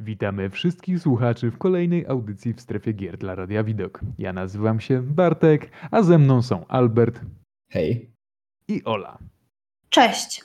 [0.00, 4.00] Witamy wszystkich słuchaczy w kolejnej audycji w strefie gier dla Radia Widok.
[4.18, 7.20] Ja nazywam się Bartek, a ze mną są Albert
[7.70, 8.10] Hej.
[8.68, 9.18] i Ola.
[9.88, 10.44] Cześć.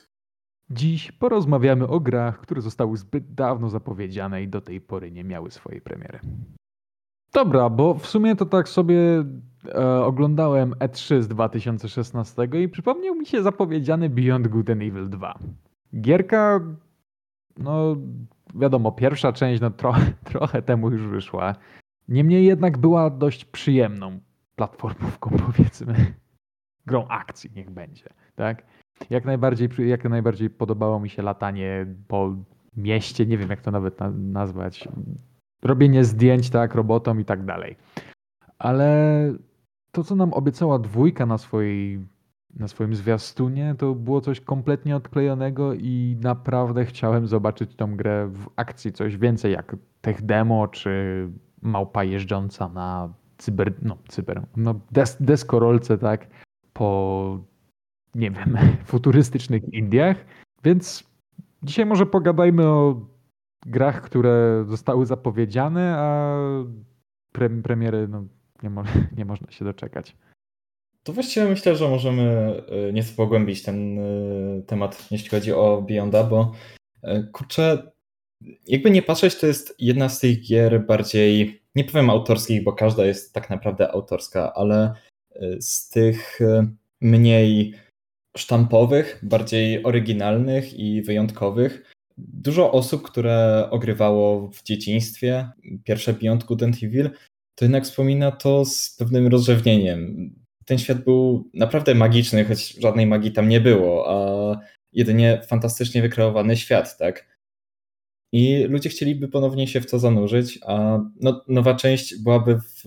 [0.70, 5.52] Dziś porozmawiamy o grach, które zostały zbyt dawno zapowiedziane i do tej pory nie miały
[5.52, 6.20] swojej premiery.
[7.34, 9.24] Dobra, bo w sumie to tak sobie
[9.66, 15.40] e, oglądałem E3 z 2016 i przypomniał mi się zapowiedziany Beyond Good and Evil 2.
[16.02, 16.60] Gierka,
[17.58, 17.96] no
[18.56, 19.94] wiadomo, pierwsza część no tro,
[20.32, 21.56] trochę temu już wyszła.
[22.08, 24.20] Niemniej jednak była dość przyjemną
[24.56, 26.14] platformówką, powiedzmy.
[26.86, 28.64] Grą akcji niech będzie, tak?
[29.10, 32.36] Jak najbardziej, jak najbardziej podobało mi się latanie po
[32.78, 34.88] mieście, nie wiem jak to nawet na, nazwać.
[35.62, 37.76] Robienie zdjęć, tak, robotom i tak dalej.
[38.60, 39.34] Ale
[39.92, 42.00] to, co nam obiecała dwójka na swojej
[42.60, 48.50] na swoim zwiastunie, to było coś kompletnie odklejonego i naprawdę chciałem zobaczyć tą grę w
[48.56, 51.30] akcji, coś więcej jak tech demo, czy
[51.62, 56.28] małpa jeżdżąca na cyber, no cyber, no des, deskorolce, tak,
[56.74, 57.40] po,
[58.16, 60.26] nie wiem, futurystycznych Indiach,
[60.64, 61.04] więc
[61.64, 63.02] dzisiaj może pogadajmy o
[63.66, 66.36] grach, które zostały zapowiedziane, a
[67.32, 68.24] pre, premiery, no
[68.64, 68.84] nie, mo
[69.18, 70.16] nie można się doczekać.
[71.08, 72.54] To właściwie myślę, że możemy
[72.90, 76.52] y, nieco pogłębić ten y, temat, jeśli chodzi o Beyonda, bo
[77.04, 77.92] y, kurczę,
[78.68, 83.06] jakby nie patrzeć, to jest jedna z tych gier bardziej, nie powiem autorskich, bo każda
[83.06, 84.94] jest tak naprawdę autorska, ale
[85.60, 86.40] z tych
[87.02, 87.74] mniej
[88.38, 91.94] sztampowych, bardziej oryginalnych i wyjątkowych.
[92.18, 95.50] Dużo osób, które ogrywało w dzieciństwie
[95.84, 97.10] pierwsze Beyond Good and Evil,
[97.56, 100.32] to jednak wspomina to z pewnym rozrzewnieniem
[100.68, 104.60] ten świat był naprawdę magiczny, choć żadnej magii tam nie było, a
[104.94, 107.38] jedynie fantastycznie wykreowany świat, tak?
[108.32, 112.84] I ludzie chcieliby ponownie się w to zanurzyć, a no, nowa część byłaby w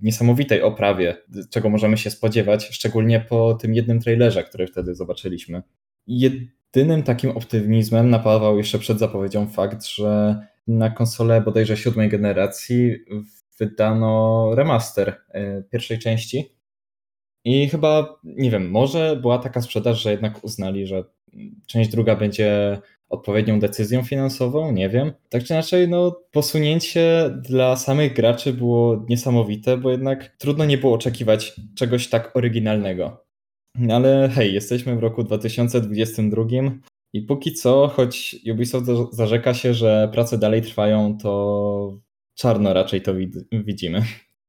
[0.00, 1.16] niesamowitej oprawie,
[1.50, 5.62] czego możemy się spodziewać, szczególnie po tym jednym trailerze, który wtedy zobaczyliśmy.
[6.06, 12.96] Jedynym takim optymizmem napawał jeszcze przed zapowiedzią fakt, że na konsolę bodajże siódmej generacji
[13.58, 16.57] wydano remaster e, pierwszej części,
[17.44, 21.04] i chyba, nie wiem, może była taka sprzedaż, że jednak uznali, że
[21.66, 22.78] część druga będzie
[23.08, 25.12] odpowiednią decyzją finansową, nie wiem.
[25.28, 30.94] Tak czy inaczej, no, posunięcie dla samych graczy było niesamowite, bo jednak trudno nie było
[30.94, 33.24] oczekiwać czegoś tak oryginalnego.
[33.90, 36.44] Ale hej, jesteśmy w roku 2022
[37.12, 41.98] i póki co, choć Ubisoft zarzeka się, że prace dalej trwają, to
[42.34, 43.14] czarno raczej to
[43.52, 44.02] widzimy.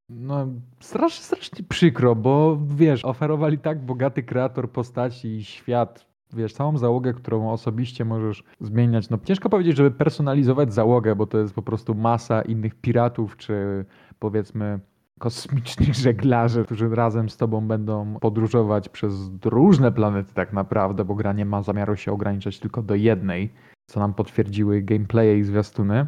[0.10, 0.48] No,
[0.80, 7.14] strasznie, strasznie przykro, bo wiesz, oferowali tak bogaty kreator postaci i świat, wiesz, całą załogę,
[7.14, 9.10] którą osobiście możesz zmieniać.
[9.10, 13.86] No, ciężko powiedzieć, żeby personalizować załogę, bo to jest po prostu masa innych piratów, czy
[14.20, 14.80] powiedzmy
[15.20, 19.14] kosmicznych żeglarzy, którzy razem z tobą będą podróżować przez
[19.46, 23.54] różne planety tak naprawdę, bo gra nie ma zamiaru się ograniczać tylko do jednej,
[23.86, 26.08] co nam potwierdziły gameplaye i zwiastuny.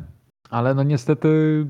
[0.50, 1.66] Ale no niestety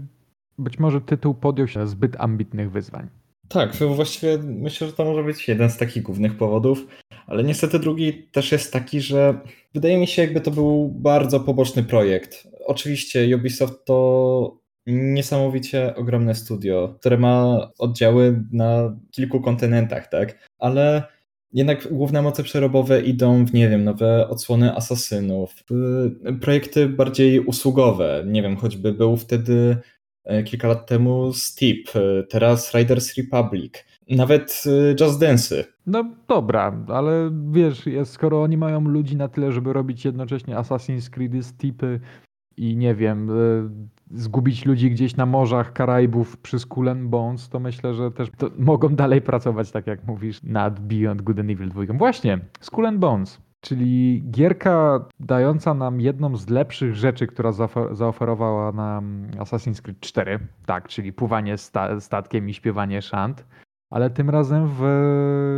[0.61, 3.09] być może tytuł podjął się zbyt ambitnych wyzwań.
[3.47, 6.87] Tak, właściwie myślę, że to może być jeden z takich głównych powodów,
[7.27, 9.39] ale niestety drugi też jest taki, że
[9.73, 12.47] wydaje mi się, jakby to był bardzo poboczny projekt.
[12.65, 14.57] Oczywiście Ubisoft to
[14.87, 20.49] niesamowicie ogromne studio, które ma oddziały na kilku kontynentach, tak?
[20.59, 21.03] Ale
[21.53, 25.55] jednak główne moce przerobowe idą w, nie wiem, nowe odsłony asasynów,
[26.41, 28.23] projekty bardziej usługowe.
[28.27, 29.77] Nie wiem, choćby był wtedy
[30.45, 35.63] kilka lat temu Steep, e, teraz Riders Republic, nawet e, Just Dance.
[35.85, 41.45] No dobra, ale wiesz, skoro oni mają ludzi na tyle, żeby robić jednocześnie Assassin's Creed,
[41.45, 41.99] Steepy
[42.57, 43.29] i nie wiem,
[44.11, 48.89] zgubić ludzi gdzieś na morzach Karaibów przy Skull and Bones, to myślę, że też mogą
[48.89, 51.81] dalej pracować, tak jak mówisz, nad Beyond Good and Evil 2.
[51.93, 53.41] Właśnie, Skull and Bones.
[53.61, 57.51] Czyli gierka dająca nam jedną z lepszych rzeczy, która
[57.91, 63.45] zaoferowała nam Assassin's Creed 4, tak, czyli pływanie sta statkiem i śpiewanie szant,
[63.89, 64.79] ale tym razem w,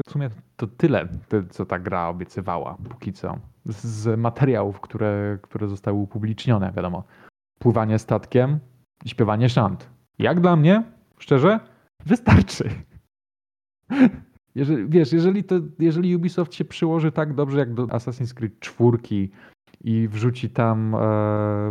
[0.08, 1.08] w sumie to tyle,
[1.50, 3.38] co ta gra obiecywała póki co.
[3.66, 7.04] Z materiałów, które, które zostały upublicznione, wiadomo.
[7.60, 8.60] Pływanie statkiem
[9.06, 9.90] i śpiewanie szant.
[10.20, 10.84] Jak dla mnie,
[11.18, 11.60] szczerze,
[12.06, 12.70] wystarczy.
[14.56, 18.98] Jeżeli, wiesz, jeżeli, to, jeżeli Ubisoft się przyłoży tak dobrze jak do Assassin's Creed 4
[19.84, 21.00] i wrzuci tam e,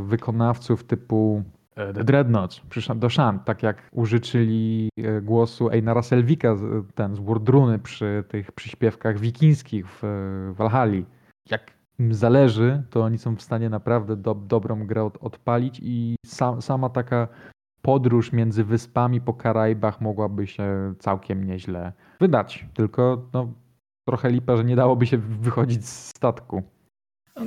[0.07, 1.43] wykonawców typu
[1.77, 2.61] e, The Dreadnoughts
[2.97, 6.57] do Shant, tak jak użyczyli e, głosu Einara Selvika,
[6.95, 10.01] ten z Wardruny przy tych przyśpiewkach wikińskich w,
[10.53, 11.03] w Valhalla.
[11.51, 16.17] Jak im zależy, to oni są w stanie naprawdę do, dobrą grę od, odpalić i
[16.27, 17.29] sam, sama taka
[17.83, 22.67] podróż między wyspami po Karaibach mogłaby się całkiem nieźle wydać.
[22.75, 23.55] Tylko no,
[24.09, 26.63] trochę lipa, że nie dałoby się wychodzić z statku.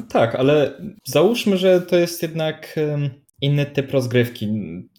[0.10, 2.80] Tak, ale załóżmy, że to jest jednak
[3.42, 4.50] inny typ rozgrywki.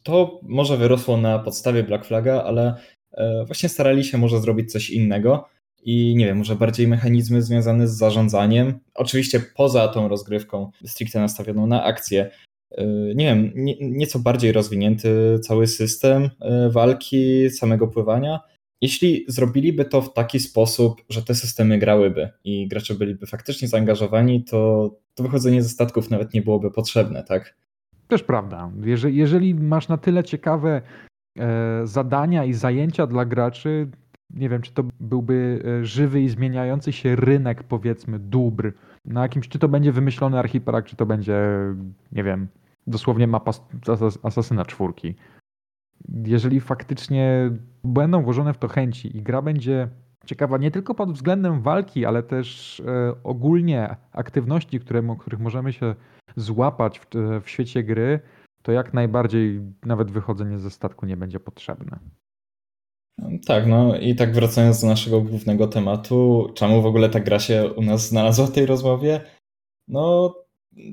[0.03, 2.75] To może wyrosło na podstawie Black Flaga, ale
[3.13, 5.49] e, właśnie starali się może zrobić coś innego
[5.83, 8.79] i nie wiem, może bardziej mechanizmy związane z zarządzaniem.
[8.95, 12.31] Oczywiście poza tą rozgrywką stricte nastawioną na akcję.
[12.71, 12.85] E,
[13.15, 18.41] nie wiem, nie, nieco bardziej rozwinięty cały system e, walki, samego pływania.
[18.81, 24.45] Jeśli zrobiliby to w taki sposób, że te systemy grałyby i gracze byliby faktycznie zaangażowani,
[24.45, 27.55] to, to wychodzenie ze statków nawet nie byłoby potrzebne, tak?
[28.09, 28.73] Też prawda.
[28.85, 30.83] Jeżeli, jeżeli masz na tyle ciekawe
[31.39, 33.89] e, zadania i zajęcia dla graczy,
[34.31, 38.73] nie wiem, czy to byłby e, żywy i zmieniający się rynek, powiedzmy, dóbr.
[39.07, 41.41] Na jakimś, czy to będzie wymyślony archipelag, czy to będzie,
[42.13, 42.49] nie wiem,
[42.87, 43.53] dosłownie mapa
[44.23, 45.15] Asasyna czwórki.
[46.09, 47.51] Jeżeli faktycznie
[47.85, 49.89] będą włożone w to chęci i gra będzie
[50.27, 55.95] ciekawa nie tylko pod względem walki, ale też e, ogólnie aktywności, które, których możemy się
[56.37, 57.07] złapać w,
[57.43, 58.21] w świecie gry,
[58.63, 61.99] to jak najbardziej nawet wychodzenie ze statku nie będzie potrzebne.
[63.47, 67.73] Tak, no i tak wracając do naszego głównego tematu, czemu w ogóle ta gra się
[67.77, 69.21] u nas znalazła w tej rozmowie?
[69.89, 70.35] No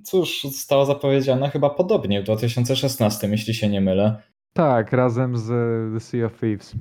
[0.04, 4.22] cóż, została zapowiedziana chyba podobnie w 2016, jeśli się nie mylę.
[4.54, 5.48] Tak, razem z
[5.94, 6.76] The Sea of Thieves.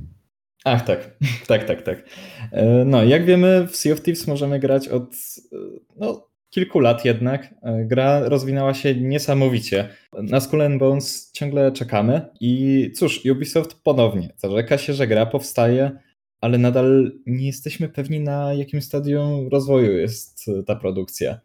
[0.64, 1.10] Ach, tak,
[1.48, 2.08] tak, tak, tak.
[2.52, 5.02] E, no, jak wiemy, w Sea of Thieves możemy grać od
[5.52, 5.56] e,
[5.96, 7.54] no, kilku lat jednak.
[7.62, 9.88] E, gra rozwinęła się niesamowicie.
[10.12, 15.90] Na Skull Bones ciągle czekamy i cóż, Ubisoft ponownie zarzeka się, że gra powstaje,
[16.40, 21.40] ale nadal nie jesteśmy pewni na jakim stadium rozwoju jest ta produkcja.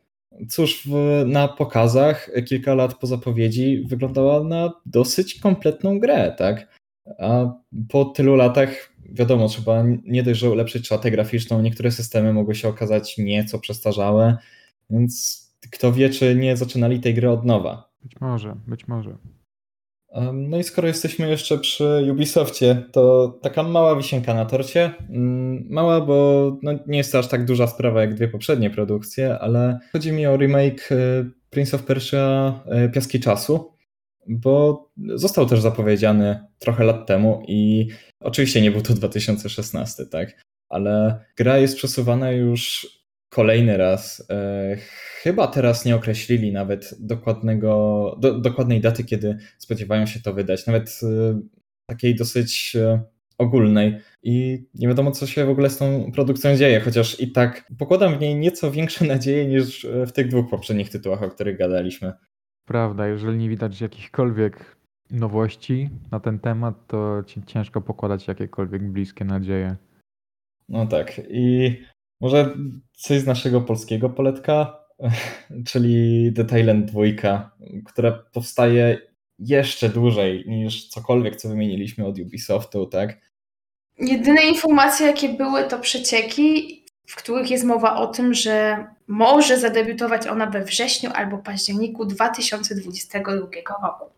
[0.49, 6.77] Cóż, w, na pokazach kilka lat po zapowiedzi wyglądała na dosyć kompletną grę, tak?
[7.19, 7.53] A
[7.89, 12.67] po tylu latach, wiadomo, trzeba nie dość, że ulepszyć czatę graficzną, niektóre systemy mogły się
[12.67, 14.37] okazać nieco przestarzałe,
[14.89, 17.89] więc kto wie, czy nie zaczynali tej gry od nowa.
[18.03, 19.17] Być może, być może.
[20.33, 24.93] No i skoro jesteśmy jeszcze przy Ubisoftie, to taka mała wisienka na torcie.
[25.09, 29.39] Mm, mała, bo no nie jest to aż tak duża sprawa jak dwie poprzednie produkcje,
[29.39, 30.95] ale chodzi mi o remake e,
[31.49, 33.73] Prince of Persia e, Piaski Czasu,
[34.27, 34.85] bo
[35.15, 37.87] został też zapowiedziany trochę lat temu i
[38.19, 40.41] oczywiście nie był to 2016, tak?
[40.69, 42.87] Ale gra jest przesuwana już
[43.29, 44.27] kolejny raz.
[44.29, 44.75] E,
[45.21, 50.67] chyba teraz nie określili nawet dokładnego, do, dokładnej daty, kiedy spodziewają się to wydać.
[50.67, 51.41] Nawet e,
[51.89, 53.01] takiej dosyć e,
[53.37, 57.71] ogólnej i nie wiadomo, co się w ogóle z tą produkcją dzieje, chociaż i tak
[57.77, 62.13] pokładam w niej nieco większe nadzieje niż w tych dwóch poprzednich tytułach, o których gadaliśmy.
[62.65, 64.77] Prawda, jeżeli nie widać jakichkolwiek
[65.11, 69.75] nowości na ten temat, to ciężko pokładać jakiekolwiek bliskie nadzieje.
[70.69, 71.21] No tak.
[71.29, 71.77] I
[72.21, 72.55] może
[72.93, 74.79] coś z naszego polskiego poletka,
[75.69, 77.01] czyli The Thailand 2,
[77.85, 79.01] która powstaje
[79.39, 83.17] jeszcze dłużej niż cokolwiek, co wymieniliśmy od Ubisoftu, tak?
[83.99, 90.27] Jedyne informacje, jakie były, to przecieki, w których jest mowa o tym, że może zadebiutować
[90.27, 93.23] ona we wrześniu albo październiku 2022
[93.87, 94.16] roku.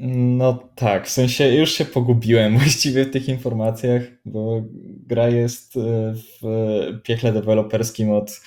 [0.00, 4.62] No tak, w sensie już się pogubiłem właściwie w tych informacjach, bo
[5.06, 5.80] gra jest e,
[6.42, 8.40] w piekle deweloperskim od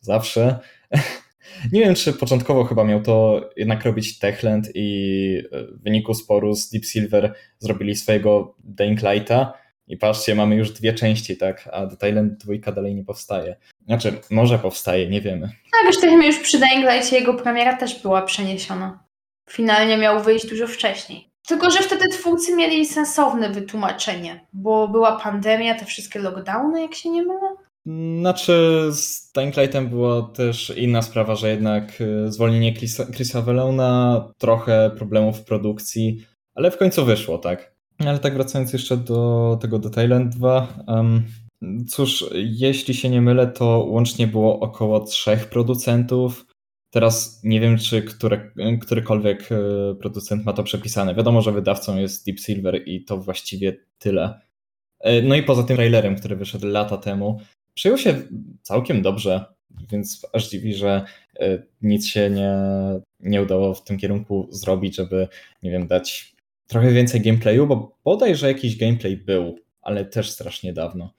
[0.00, 0.58] zawsze.
[1.72, 6.70] Nie wiem, czy początkowo chyba miał to jednak robić Techland i w wyniku sporu z
[6.70, 9.00] Deep Silver zrobili swojego Dying
[9.88, 13.56] i patrzcie, mamy już dwie części, tak, a The Thailand 2 dalej nie powstaje.
[13.86, 15.46] Znaczy, może powstaje, nie wiemy.
[15.46, 19.03] Tak, już już przy Dying jego premiera też była przeniesiona
[19.50, 21.30] finalnie miał wyjść dużo wcześniej.
[21.46, 27.10] Tylko, że wtedy twórcy mieli sensowne wytłumaczenie, bo była pandemia, te wszystkie lockdowny, jak się
[27.10, 27.56] nie mylę.
[28.20, 34.24] Znaczy, z Dying Lightem była też inna sprawa, że jednak y, zwolnienie Chrisa, Chrisa Velona,
[34.38, 37.74] trochę problemów w produkcji, ale w końcu wyszło, tak.
[37.98, 41.24] Ale tak wracając jeszcze do tego do Thailand 2, um,
[41.88, 46.46] cóż, jeśli się nie mylę, to łącznie było około trzech producentów,
[46.94, 49.56] Teraz nie wiem, czy które, którykolwiek e,
[49.94, 51.14] producent ma to przepisane.
[51.14, 54.40] Wiadomo, że wydawcą jest Deep Silver i to właściwie tyle.
[55.00, 57.40] E, no i poza tym trailerem, który wyszedł lata temu,
[57.74, 58.22] przyjął się
[58.62, 59.44] całkiem dobrze,
[59.90, 61.04] więc aż dziwi, że
[61.40, 62.54] e, nic się nie,
[63.20, 65.28] nie udało w tym kierunku zrobić, żeby,
[65.62, 66.34] nie wiem, dać
[66.66, 71.10] trochę więcej gameplayu, bo bodaj, że jakiś gameplay był, ale też strasznie dawno.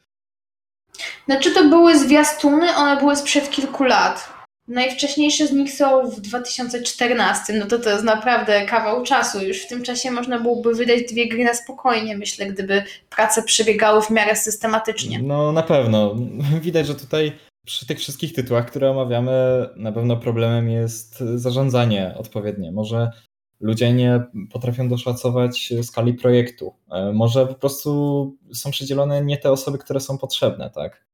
[1.25, 4.34] Znaczy to były zwiastuny, one były sprzed kilku lat.
[4.67, 9.45] Najwcześniejsze z nich są w 2014, no to to jest naprawdę kawał czasu.
[9.45, 14.01] Już w tym czasie można byłoby wydać dwie gry na spokojnie, myślę, gdyby prace przebiegały
[14.01, 15.19] w miarę systematycznie.
[15.23, 16.15] No na pewno.
[16.61, 17.31] Widać, że tutaj
[17.65, 19.31] przy tych wszystkich tytułach, które omawiamy,
[19.75, 22.71] na pewno problemem jest zarządzanie odpowiednie.
[22.71, 23.11] Może
[23.59, 26.73] ludzie nie potrafią doszacować skali projektu.
[26.91, 31.05] E, może po prostu są przydzielone nie te osoby, które są potrzebne, tak?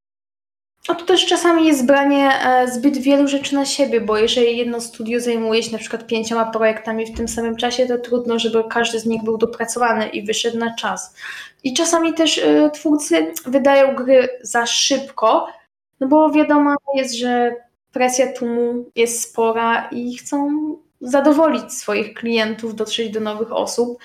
[0.87, 4.81] A to też czasami jest branie e, zbyt wielu rzeczy na siebie, bo jeżeli jedno
[4.81, 8.99] studio zajmuje się na przykład pięcioma projektami w tym samym czasie, to trudno, żeby każdy
[8.99, 11.15] z nich był dopracowany i wyszedł na czas.
[11.63, 15.47] I czasami też e, twórcy wydają gry za szybko,
[15.99, 17.55] no bo wiadomo jest, że
[17.91, 20.49] presja tłumu jest spora i chcą
[21.01, 23.97] zadowolić swoich klientów, dotrzeć do nowych osób.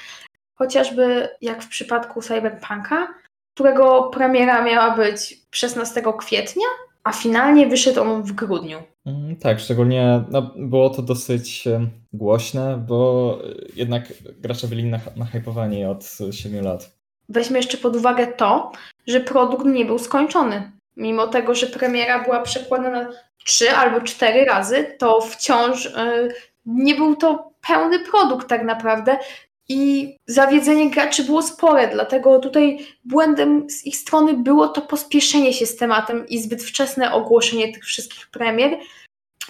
[0.55, 3.09] Chociażby jak w przypadku Cyberpunka,
[3.57, 6.67] którego premiera miała być 16 kwietnia,
[7.05, 8.79] a finalnie wyszedł on w grudniu.
[9.07, 11.65] Mm, tak, szczególnie no, było to dosyć
[12.13, 13.39] głośne, bo
[13.77, 16.97] jednak gracze byli nahypowani od 7 lat.
[17.29, 18.73] Weźmy jeszcze pod uwagę to,
[19.07, 20.73] że produkt nie był skończony.
[20.97, 23.09] Mimo tego, że premiera była przekładana
[23.45, 26.35] trzy albo cztery razy, to wciąż yy,
[26.67, 29.19] nie był to pełny produkt tak naprawdę,
[29.69, 35.67] i zawiedzenie graczy było spore, dlatego tutaj błędem z ich strony było to pospieszenie się
[35.67, 38.79] z tematem i zbyt wczesne ogłoszenie tych wszystkich premier.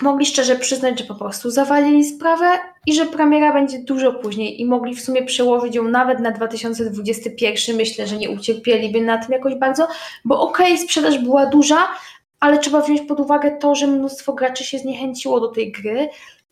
[0.03, 2.47] Mogli szczerze przyznać, że po prostu zawalili sprawę
[2.87, 7.77] i że premiera będzie dużo później i mogli w sumie przełożyć ją nawet na 2021.
[7.77, 9.89] Myślę, że nie ucierpieliby na tym jakoś bardzo,
[10.25, 11.89] bo okej, okay, sprzedaż była duża,
[12.41, 16.09] ale trzeba wziąć pod uwagę to, że mnóstwo graczy się zniechęciło do tej gry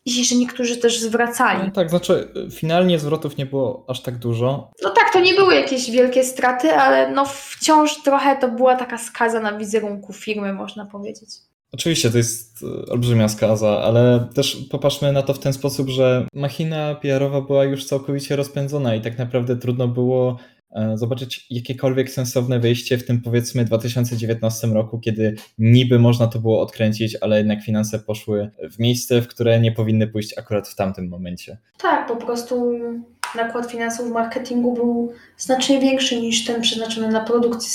[0.06, 1.60] i że niektórzy też zwracali.
[1.64, 4.70] No tak, znaczy finalnie zwrotów nie było aż tak dużo.
[4.82, 8.98] No tak, to nie były jakieś wielkie straty, ale no wciąż trochę to była taka
[8.98, 11.30] skaza na wizerunku firmy, można powiedzieć.
[11.72, 16.26] Oczywiście to jest e, olbrzymia skaza, ale też popatrzmy na to w ten sposób, że
[16.34, 20.38] machina PR-owa była już całkowicie rozpędzona i tak naprawdę trudno było
[20.94, 27.16] zobaczyć jakiekolwiek sensowne wyjście w tym powiedzmy 2019 roku, kiedy niby można to było odkręcić,
[27.20, 31.58] ale jednak finanse poszły w miejsce, w które nie powinny pójść akurat w tamtym momencie.
[31.78, 32.72] Tak, po prostu
[33.36, 37.70] nakład finansów w marketingu był znacznie większy niż ten przeznaczony na produkcję.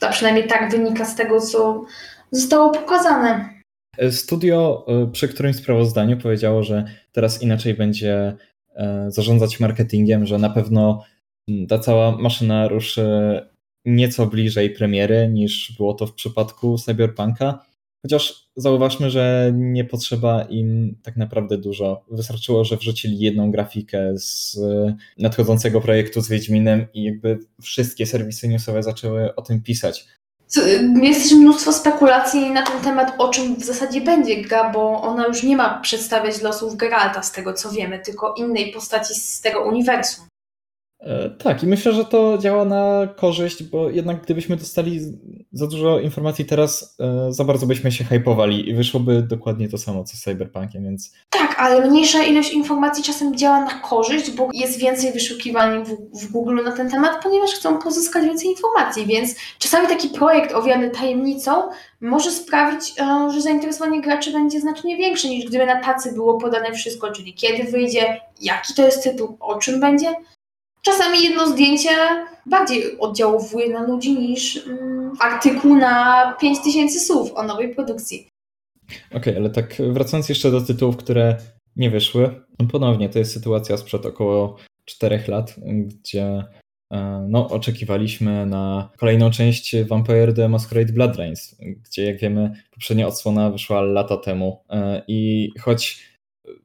[0.00, 1.84] A przynajmniej tak wynika z tego, co
[2.30, 3.48] zostało pokazane.
[3.98, 8.36] E, studio e, przy którymś sprawozdaniu powiedziało, że teraz inaczej będzie
[9.08, 11.04] zarządzać marketingiem, że na pewno
[11.68, 13.06] ta cała maszyna ruszy
[13.84, 17.64] nieco bliżej premiery niż było to w przypadku Cyberpunka.
[18.02, 22.04] Chociaż zauważmy, że nie potrzeba im tak naprawdę dużo.
[22.10, 24.58] Wystarczyło, że wrzucili jedną grafikę z
[25.18, 30.06] nadchodzącego projektu z Wiedźminem i jakby wszystkie serwisy newsowe zaczęły o tym pisać.
[31.02, 35.26] Jest też mnóstwo spekulacji na ten temat, o czym w zasadzie będzie gra, bo ona
[35.26, 39.64] już nie ma przedstawiać losów Geralta, z tego co wiemy, tylko innej postaci z tego
[39.64, 40.24] uniwersum.
[41.00, 45.00] E, tak, i myślę, że to działa na korzyść, bo jednak gdybyśmy dostali
[45.52, 50.04] za dużo informacji teraz, e, za bardzo byśmy się hypowali i wyszłoby dokładnie to samo
[50.04, 51.12] co z Cyberpunkiem, więc...
[51.30, 56.32] Tak, ale mniejsza ilość informacji czasem działa na korzyść, bo jest więcej wyszukiwań w, w
[56.32, 61.50] Google na ten temat, ponieważ chcą pozyskać więcej informacji, więc czasami taki projekt owiany tajemnicą
[62.00, 66.72] może sprawić, e, że zainteresowanie graczy będzie znacznie większe niż gdyby na tacy było podane
[66.72, 70.14] wszystko, czyli kiedy wyjdzie, jaki to jest tytuł, o czym będzie.
[70.82, 71.90] Czasami jedno zdjęcie
[72.46, 78.28] bardziej oddziałuje na ludzi niż mm, artykuł na 5000 słów o nowej produkcji.
[79.06, 81.36] Okej, okay, ale tak wracając jeszcze do tytułów, które
[81.76, 86.44] nie wyszły, ponownie to jest sytuacja sprzed około 4 lat, gdzie
[86.92, 93.50] e, no, oczekiwaliśmy na kolejną część Vampire the Masquerade Bloodlines, gdzie jak wiemy poprzednia odsłona
[93.50, 96.10] wyszła lata temu e, i choć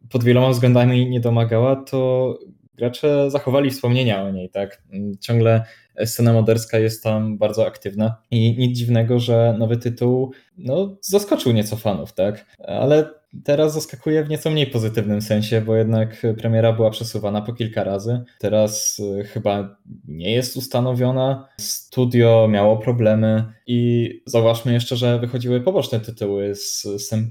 [0.10, 2.39] pod wieloma względami nie domagała, to
[2.77, 4.82] gracze zachowali wspomnienia o niej, tak?
[5.20, 5.63] Ciągle
[6.05, 11.75] scena moderska jest tam bardzo aktywna i nic dziwnego, że nowy tytuł no, zaskoczył nieco
[11.75, 12.46] fanów, tak?
[12.60, 13.10] Ale
[13.43, 18.23] teraz zaskakuje w nieco mniej pozytywnym sensie, bo jednak premiera była przesuwana po kilka razy.
[18.39, 19.77] Teraz y, chyba
[20.07, 21.47] nie jest ustanowiona.
[21.59, 26.87] Studio miało problemy i zauważmy jeszcze, że wychodziły poboczne tytuły z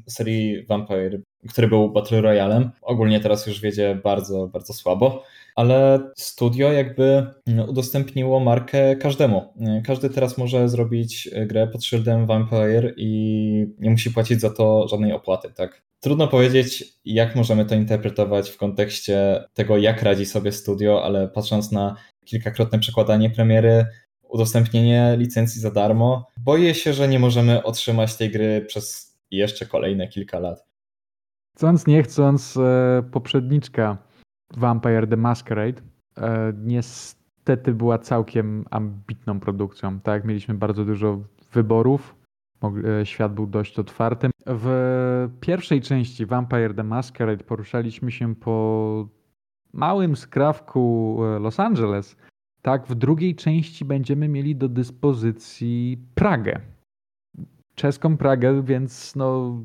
[0.08, 2.70] serii Vampire, który był Battle Royalem.
[2.82, 5.22] Ogólnie teraz już wiedzie bardzo, bardzo słabo
[5.54, 9.54] ale studio jakby mm, udostępniło markę każdemu.
[9.86, 15.12] Każdy teraz może zrobić grę pod szyldem Vampire i nie musi płacić za to żadnej
[15.12, 15.82] opłaty, tak?
[16.04, 21.72] Trudno powiedzieć, jak możemy to interpretować w kontekście tego, jak radzi sobie studio, ale patrząc
[21.72, 23.86] na kilkakrotne przekładanie premiery,
[24.22, 30.08] udostępnienie licencji za darmo, boję się, że nie możemy otrzymać tej gry przez jeszcze kolejne
[30.08, 30.66] kilka lat.
[31.56, 33.98] Chcąc nie chcąc, e, poprzedniczka
[34.56, 35.82] Vampire the Masquerade
[36.18, 40.00] e, niestety była całkiem ambitną produkcją.
[40.00, 41.20] Tak, mieliśmy bardzo dużo
[41.52, 42.23] wyborów.
[43.00, 44.30] E, świat był dość otwarty.
[44.46, 49.08] W pierwszej części Vampire the Masquerade poruszaliśmy się po
[49.72, 52.16] małym skrawku e, Los Angeles.
[52.62, 56.60] Tak, w drugiej części będziemy mieli do dyspozycji Pragę.
[57.74, 59.58] Czeską Pragę, więc no,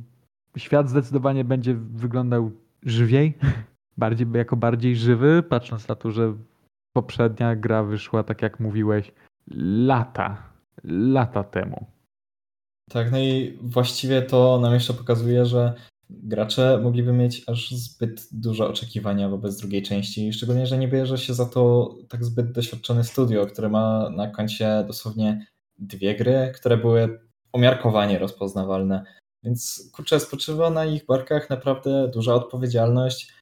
[0.58, 2.52] świat zdecydowanie będzie wyglądał
[2.84, 3.38] żywiej,
[3.98, 6.34] bardziej, jako bardziej żywy, patrząc na to, że
[6.94, 9.12] poprzednia gra wyszła, tak jak mówiłeś,
[9.88, 10.38] lata,
[10.84, 11.99] lata temu.
[12.90, 15.74] Tak, no i właściwie to nam jeszcze pokazuje, że
[16.10, 21.34] gracze mogliby mieć aż zbyt duże oczekiwania wobec drugiej części, szczególnie, że nie bierze się
[21.34, 25.46] za to tak zbyt doświadczone studio, które ma na koncie dosłownie
[25.78, 27.20] dwie gry, które były
[27.54, 29.04] umiarkowanie rozpoznawalne.
[29.44, 33.34] Więc kurczę, spoczywa na ich barkach naprawdę duża odpowiedzialność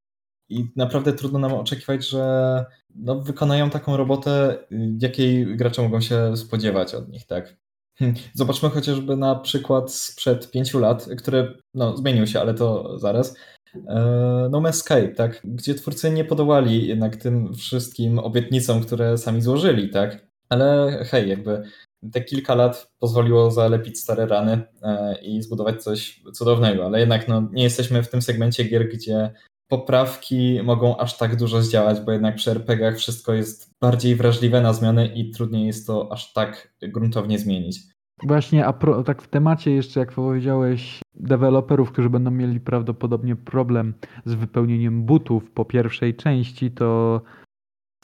[0.49, 4.57] i naprawdę trudno nam oczekiwać, że no, wykonają taką robotę,
[5.01, 7.57] jakiej gracze mogą się spodziewać od nich, tak?
[7.99, 13.35] Hm, zobaczmy chociażby na przykład sprzed pięciu lat, który no, zmienił się, ale to zaraz.
[13.75, 15.41] E, no Man's Sky, tak?
[15.43, 20.27] Gdzie twórcy nie podołali jednak tym wszystkim obietnicom, które sami złożyli, tak?
[20.49, 21.63] Ale hej, jakby
[22.11, 27.49] te kilka lat pozwoliło zalepić stare rany e, i zbudować coś cudownego, ale jednak no,
[27.51, 29.33] nie jesteśmy w tym segmencie gier, gdzie
[29.67, 34.73] poprawki mogą aż tak dużo zdziałać, bo jednak przy RPGach wszystko jest bardziej wrażliwe na
[34.73, 37.79] zmiany i trudniej jest to aż tak gruntownie zmienić.
[38.23, 43.93] Właśnie, a pro, tak w temacie jeszcze, jak powiedziałeś, deweloperów, którzy będą mieli prawdopodobnie problem
[44.25, 47.21] z wypełnieniem butów po pierwszej części, to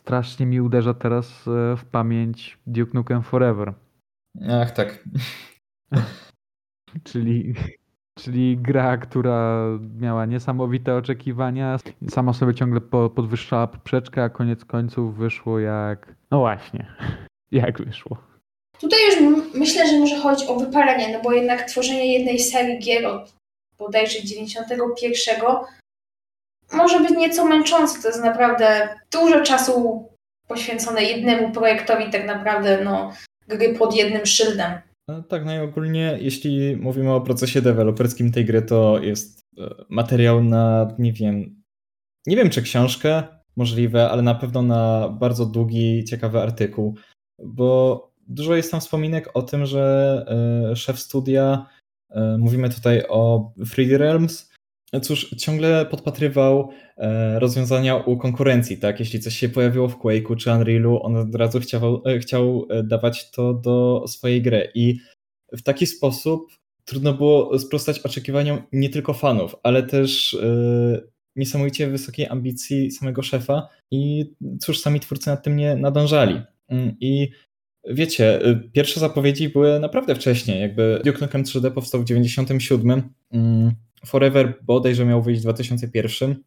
[0.01, 3.74] strasznie mi uderza teraz e, w pamięć Duke Nukem Forever.
[4.50, 5.03] Ach, tak.
[7.03, 7.53] Czyli
[8.20, 9.65] Czyli gra, która
[10.00, 11.77] miała niesamowite oczekiwania,
[12.10, 12.82] sama sobie ciągle
[13.15, 16.15] podwyższała poprzeczkę, a koniec końców wyszło jak.
[16.32, 16.86] No właśnie,
[17.51, 18.17] jak wyszło.
[18.80, 19.15] Tutaj już
[19.54, 23.34] myślę, że może chodzić o wypalenie, no bo jednak tworzenie jednej serii gier od
[23.78, 25.41] bodajże 91
[26.73, 28.02] może być nieco męczące.
[28.02, 30.08] To jest naprawdę dużo czasu
[30.47, 33.13] poświęcone jednemu projektowi, tak naprawdę no,
[33.47, 34.71] gry pod jednym szyldem.
[35.08, 39.76] No, tak, no i ogólnie jeśli mówimy o procesie deweloperskim tej gry, to jest e,
[39.89, 41.63] materiał na, nie wiem,
[42.28, 43.24] nie wiem czy książkę,
[43.56, 46.96] możliwe, ale na pewno na bardzo długi, ciekawy artykuł,
[47.39, 50.26] bo dużo jest tam wspominek o tym, że
[50.72, 51.66] e, szef studia,
[52.10, 54.53] e, mówimy tutaj o 3D Realms,
[55.01, 58.99] Cóż, ciągle podpatrywał e, rozwiązania u konkurencji, tak?
[58.99, 62.84] Jeśli coś się pojawiło w Quake'u czy Unreal'u, on od razu chciał, e, chciał e,
[62.84, 64.99] dawać to do swojej gry i
[65.53, 66.51] w taki sposób
[66.86, 70.38] trudno było sprostać oczekiwaniom nie tylko fanów, ale też
[71.36, 76.41] niesamowicie wysokiej ambicji samego szefa i cóż, sami twórcy nad tym nie nadążali.
[76.69, 77.29] Mm, I
[77.89, 78.39] wiecie,
[78.73, 83.10] pierwsze zapowiedzi były naprawdę wcześniej, jakby Duke Nukem 3D powstał w 97,
[84.06, 86.44] Forever bodajże miał wyjść w 2001.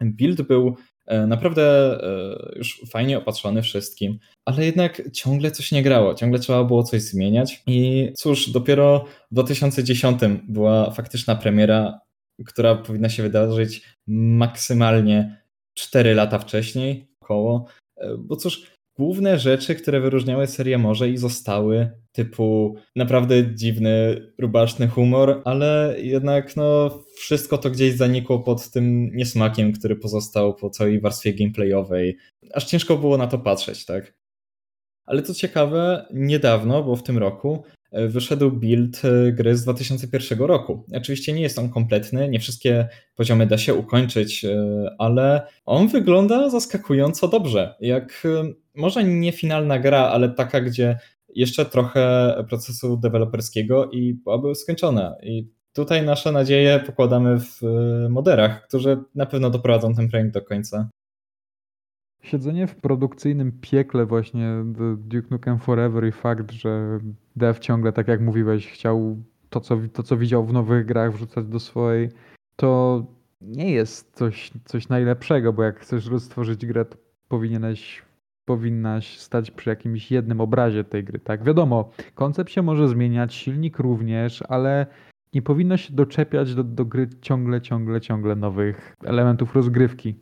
[0.00, 1.62] Build był e, naprawdę
[2.02, 7.02] e, już fajnie opatrzony wszystkim, ale jednak ciągle coś nie grało, ciągle trzeba było coś
[7.02, 7.62] zmieniać.
[7.66, 12.00] I cóż, dopiero w 2010 była faktyczna premiera,
[12.46, 15.42] która powinna się wydarzyć maksymalnie
[15.74, 17.66] 4 lata wcześniej, około.
[17.96, 24.88] E, bo cóż, główne rzeczy, które wyróżniały serię może i zostały, typu naprawdę dziwny, rubaszny
[24.88, 31.00] humor, ale jednak no wszystko to gdzieś zanikło pod tym niesmakiem, który pozostał po całej
[31.00, 32.16] warstwie gameplayowej.
[32.54, 34.14] Aż ciężko było na to patrzeć, tak?
[35.06, 40.84] Ale to ciekawe, niedawno, bo w tym roku wyszedł build e, gry z 2001 roku.
[40.94, 44.56] Oczywiście nie jest on kompletny, nie wszystkie poziomy da się ukończyć, e,
[44.98, 47.74] ale on wygląda zaskakująco dobrze.
[47.80, 48.26] Jak
[48.74, 50.98] może nie finalna gra, ale taka, gdzie
[51.34, 55.16] jeszcze trochę procesu deweloperskiego i byłaby skończona.
[55.22, 57.60] I tutaj nasze nadzieje pokładamy w
[58.10, 60.88] moderach, którzy na pewno doprowadzą ten projekt do końca.
[62.22, 64.64] Siedzenie w produkcyjnym piekle właśnie
[64.96, 66.98] Duke Nukem Forever i fakt, że
[67.36, 69.16] dev ciągle, tak jak mówiłeś, chciał
[69.50, 72.08] to co, to, co widział w nowych grach wrzucać do swojej,
[72.56, 73.02] to
[73.40, 76.96] nie jest coś, coś najlepszego, bo jak chcesz roztworzyć grę, to
[77.28, 78.02] powinieneś,
[78.44, 81.44] powinnaś stać przy jakimś jednym obrazie tej gry, tak?
[81.44, 84.86] Wiadomo, koncept się może zmieniać, silnik również, ale
[85.34, 90.14] nie powinno się doczepiać do, do gry ciągle, ciągle, ciągle nowych elementów rozgrywki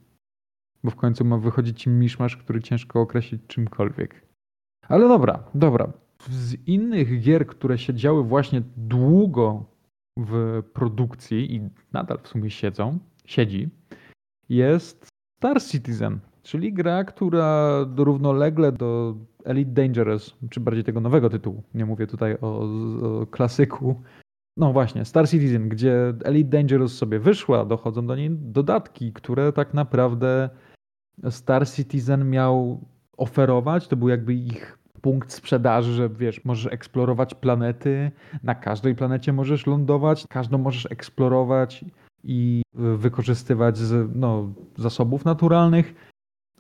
[0.87, 4.27] bo w końcu ma wychodzić miszmasz, który ciężko określić czymkolwiek.
[4.89, 5.93] Ale dobra, dobra.
[6.31, 9.65] Z innych gier, które się działy właśnie długo
[10.19, 11.61] w produkcji i
[11.93, 13.69] nadal w sumie siedzą, siedzi,
[14.49, 21.63] jest Star Citizen, czyli gra, która równolegle do Elite Dangerous, czy bardziej tego nowego tytułu,
[21.75, 22.61] nie mówię tutaj o,
[23.21, 24.03] o klasyku,
[24.57, 29.75] no właśnie, Star Citizen, gdzie Elite Dangerous sobie wyszła, dochodzą do niej dodatki, które tak
[29.75, 30.51] naprawdę
[31.31, 32.81] Star Citizen miał
[33.17, 33.89] oferować.
[33.89, 38.11] To był jakby ich punkt sprzedaży, że wiesz, możesz eksplorować planety,
[38.43, 41.85] na każdej planecie możesz lądować, każdą możesz eksplorować
[42.25, 45.95] i wykorzystywać z no, zasobów naturalnych.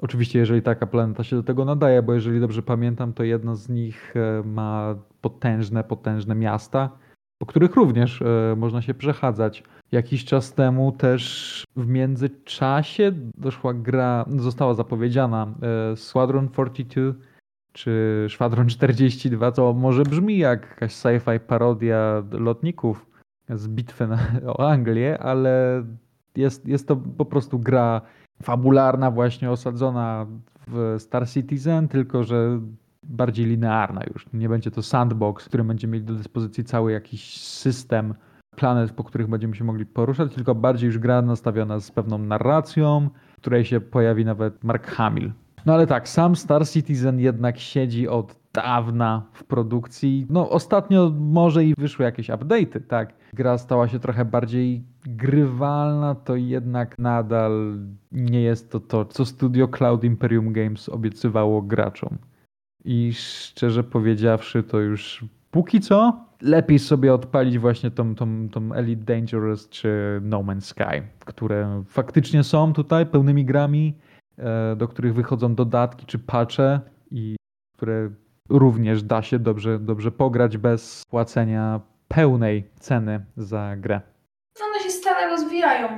[0.01, 3.69] Oczywiście, jeżeli taka planeta się do tego nadaje, bo jeżeli dobrze pamiętam, to jedna z
[3.69, 6.90] nich e, ma potężne, potężne miasta,
[7.38, 9.62] po których również e, można się przechadzać.
[9.92, 15.55] Jakiś czas temu też w międzyczasie doszła gra, została zapowiedziana
[15.92, 17.12] e, Squadron 42
[17.77, 23.07] czy Szwadron 42, to może brzmi jak jakaś sci-fi parodia lotników
[23.49, 24.18] z bitwy na,
[24.59, 25.85] o Anglię, ale
[26.37, 28.01] jest, jest to po prostu gra
[28.42, 30.27] fabularna, właśnie osadzona
[30.66, 32.61] w Star Citizen, tylko że
[33.03, 34.27] bardziej linearna już.
[34.33, 38.14] Nie będzie to sandbox, w którym będziemy mieli do dyspozycji cały jakiś system
[38.57, 43.11] planet, po których będziemy się mogli poruszać, tylko bardziej już gra nastawiona z pewną narracją,
[43.38, 45.33] w której się pojawi nawet Mark Hamill.
[45.66, 50.27] No ale tak, sam Star Citizen jednak siedzi od dawna w produkcji.
[50.31, 53.14] No ostatnio może i wyszły jakieś update'y, tak.
[53.33, 57.79] Gra stała się trochę bardziej grywalna, to jednak nadal
[58.12, 62.19] nie jest to to, co studio Cloud Imperium Games obiecywało graczom.
[62.85, 65.25] I szczerze powiedziawszy, to już
[65.57, 71.03] póki co lepiej sobie odpalić właśnie tą, tą, tą Elite Dangerous czy No Man's Sky,
[71.19, 73.95] które faktycznie są tutaj pełnymi grami,
[74.38, 77.37] e, do których wychodzą dodatki czy patche i
[77.77, 78.11] które
[78.49, 84.01] również da się dobrze, dobrze pograć bez płacenia pełnej ceny za grę.
[84.71, 85.88] One się stale rozwijają.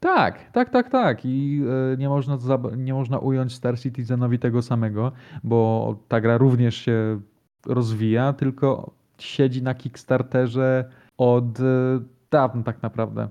[0.00, 1.24] Tak, tak, tak, tak.
[1.24, 2.38] I e, nie można,
[2.76, 5.12] nie można ująć Star Citizenowi tego samego,
[5.44, 7.20] bo ta gra również się
[7.66, 12.00] rozwija, tylko siedzi na Kickstarterze od e,
[12.30, 13.28] dawna tak naprawdę.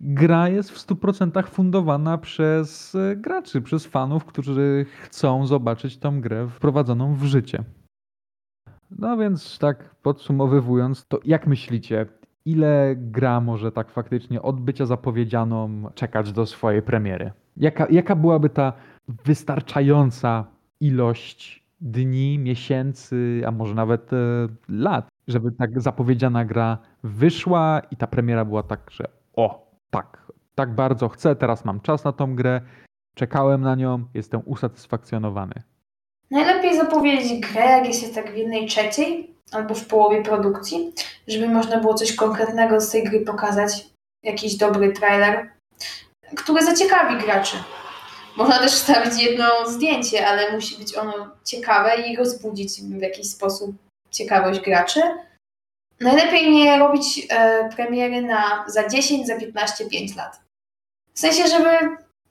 [0.00, 6.48] Gra jest w 100% fundowana przez e, graczy, przez fanów, którzy chcą zobaczyć tą grę
[6.48, 7.64] wprowadzoną w życie.
[8.90, 12.06] No więc tak podsumowywując, to jak myślicie,
[12.44, 17.32] ile gra może tak faktycznie od bycia zapowiedzianą czekać do swojej premiery?
[17.56, 18.72] Jaka, jaka byłaby ta
[19.08, 20.44] wystarczająca
[20.80, 24.16] ilość dni, miesięcy, a może nawet e,
[24.68, 29.04] lat, żeby tak zapowiedziana gra wyszła i ta premiera była tak, że
[29.36, 32.60] o, tak, tak bardzo chcę, teraz mam czas na tą grę,
[33.14, 35.62] czekałem na nią, jestem usatysfakcjonowany.
[36.30, 40.92] Najlepiej zapowiedzieć grę, jak jest tak w jednej trzeciej albo w połowie produkcji,
[41.28, 43.88] żeby można było coś konkretnego z tej gry pokazać,
[44.22, 45.50] jakiś dobry trailer,
[46.36, 47.56] który zaciekawi graczy.
[48.36, 53.76] Można też wstawić jedno zdjęcie, ale musi być ono ciekawe i rozbudzić w jakiś sposób
[54.10, 55.00] ciekawość graczy.
[56.00, 60.40] Najlepiej nie robić e, premiery na za 10, za 15, 5 lat.
[61.14, 61.70] W sensie, żeby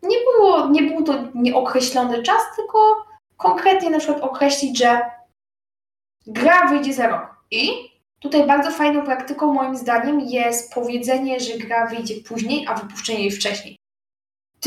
[0.03, 3.05] nie, było, nie był to nieokreślony czas, tylko
[3.37, 5.01] konkretnie na przykład określić, że
[6.27, 7.35] gra wyjdzie za rok.
[7.51, 7.69] I
[8.19, 13.31] tutaj bardzo fajną praktyką moim zdaniem jest powiedzenie, że gra wyjdzie później, a wypuszczenie jej
[13.31, 13.77] wcześniej.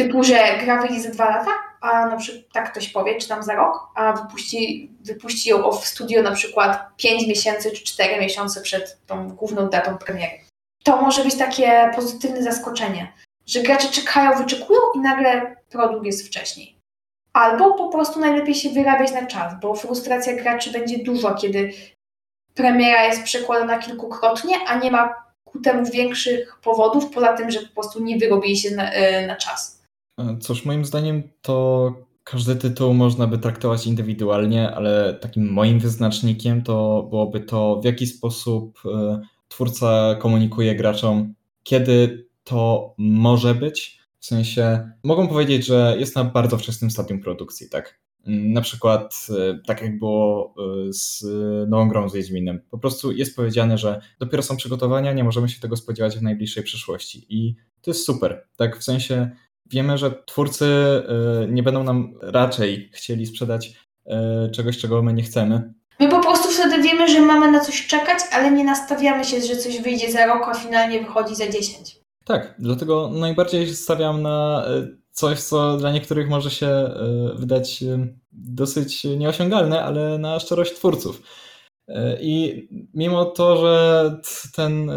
[0.01, 3.43] Typu, że gra wyjdzie za dwa lata, a na przykład tak ktoś powie, czy tam
[3.43, 8.61] za rok, a wypuści, wypuści ją w studio na przykład 5 miesięcy czy 4 miesiące
[8.61, 10.39] przed tą główną datą premiery.
[10.85, 13.13] To może być takie pozytywne zaskoczenie,
[13.47, 16.77] że gracze czekają, wyczekują i nagle produkt jest wcześniej.
[17.33, 21.73] Albo po prostu najlepiej się wyrabiać na czas, bo frustracja graczy będzie duża, kiedy
[22.55, 27.75] premiera jest przekładana kilkukrotnie, a nie ma ku temu większych powodów, poza tym, że po
[27.75, 29.80] prostu nie wyrobili się na, e, na czas.
[30.41, 31.93] Cóż, moim zdaniem to
[32.25, 38.07] każdy tytuł można by traktować indywidualnie, ale takim moim wyznacznikiem to byłoby to, w jaki
[38.07, 44.01] sposób e, twórca komunikuje graczom, kiedy to może być.
[44.19, 48.01] W sensie, mogą powiedzieć, że jest na bardzo wczesnym stadium produkcji, tak?
[48.27, 50.55] Mm, na przykład, e, tak jak było
[50.89, 51.25] e, z
[51.69, 52.61] nową grą z Wiedźminem.
[52.71, 56.63] Po prostu jest powiedziane, że dopiero są przygotowania, nie możemy się tego spodziewać w najbliższej
[56.63, 57.27] przyszłości.
[57.29, 58.47] I to jest super.
[58.57, 59.31] Tak, w sensie
[59.67, 63.91] wiemy, że twórcy e, nie będą nam raczej chcieli sprzedać
[64.53, 65.73] czegoś, czego my nie chcemy.
[66.01, 69.57] My po prostu wtedy wiemy, że mamy na coś czekać, ale nie nastawiamy się, że
[69.57, 72.01] coś wyjdzie za rok, a finalnie wychodzi za 10.
[72.25, 74.65] Tak, dlatego najbardziej stawiam na
[75.11, 76.91] coś, co dla niektórych może się
[77.35, 77.85] wydać
[78.33, 81.23] dosyć nieosiągalne, ale na szczerość twórców.
[82.21, 84.17] I mimo to, że
[84.57, 84.91] ten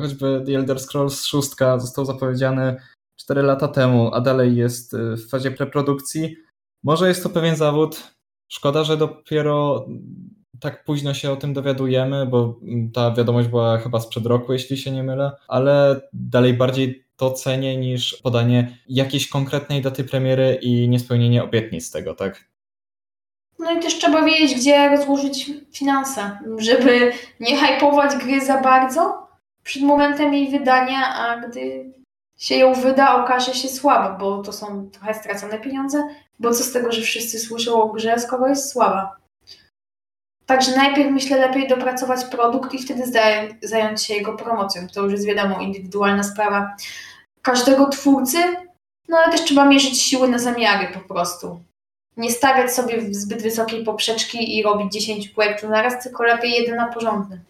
[0.00, 1.48] choćby The Elder Scrolls 6
[1.78, 2.76] został zapowiedziany
[3.18, 6.36] 4 lata temu, a dalej jest w fazie preprodukcji,
[6.84, 8.12] może jest to pewien zawód.
[8.48, 9.86] Szkoda, że dopiero
[10.60, 12.60] tak późno się o tym dowiadujemy, bo
[12.94, 17.76] ta wiadomość była chyba sprzed roku, jeśli się nie mylę, ale dalej bardziej to cenię
[17.76, 22.44] niż podanie jakiejś konkretnej daty premiery i niespełnienie obietnic tego, tak?
[23.58, 29.28] No i też trzeba wiedzieć, gdzie rozłożyć finanse, żeby nie hypować gry za bardzo
[29.62, 31.92] przed momentem jej wydania, a gdy
[32.38, 36.72] się ją wyda, okaże się słaba, bo to są trochę stracone pieniądze, bo co z
[36.72, 39.16] tego, że wszyscy słyszą o grze, skoro jest słaba.
[40.46, 43.04] Także najpierw myślę lepiej dopracować produkt i wtedy
[43.62, 44.86] zająć się jego promocją.
[44.94, 46.76] To już jest wiadomo, indywidualna sprawa
[47.42, 48.38] każdego twórcy,
[49.08, 51.60] no ale też trzeba mierzyć siły na zamiary po prostu.
[52.16, 56.92] Nie stawiać sobie zbyt wysokiej poprzeczki i robić 10 projektów naraz, tylko lepiej jeden na
[56.92, 57.40] porządny.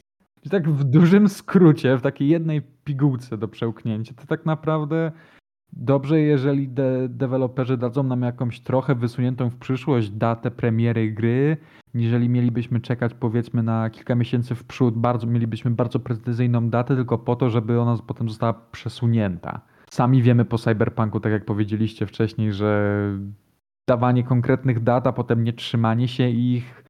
[0.44, 5.12] I tak w dużym skrócie, w takiej jednej pigułce do przełknięcia, to tak naprawdę
[5.72, 11.56] dobrze, jeżeli de deweloperzy dadzą nam jakąś trochę wysuniętą w przyszłość datę premiery gry,
[11.94, 17.18] niżeli mielibyśmy czekać powiedzmy na kilka miesięcy w przód, bardzo, mielibyśmy bardzo precyzyjną datę tylko
[17.18, 19.60] po to, żeby ona potem została przesunięta.
[19.90, 23.02] Sami wiemy po Cyberpunku, tak jak powiedzieliście wcześniej, że
[23.88, 26.84] dawanie konkretnych dat, a potem nie trzymanie się ich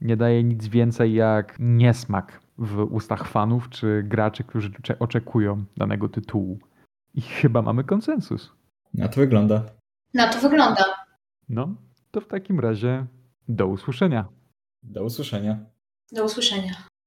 [0.00, 6.58] nie daje nic więcej jak niesmak w ustach fanów czy graczy, którzy oczekują danego tytułu.
[7.14, 8.52] I chyba mamy konsensus.
[8.94, 9.64] Na to wygląda.
[10.14, 10.84] Na to wygląda.
[11.48, 11.74] No,
[12.10, 13.06] to w takim razie
[13.48, 14.28] do usłyszenia.
[14.82, 15.58] Do usłyszenia.
[16.12, 16.72] Do usłyszenia.